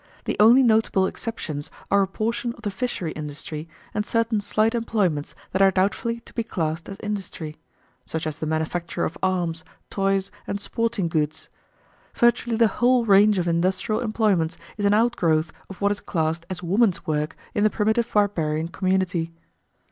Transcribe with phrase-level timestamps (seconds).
[0.25, 5.35] The only notable exceptions are a portion of the fishery industry and certain slight employments
[5.51, 7.57] that are doubtfully to be classed as industry;
[8.03, 11.49] such as the manufacture of arms, toys, and sporting goods.
[12.15, 16.63] Virtually the whole range of industrial employments is an outgrowth of what is classed as
[16.63, 19.31] woman's work in the primitive barbarian community.